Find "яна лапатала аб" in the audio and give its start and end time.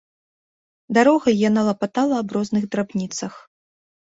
1.49-2.29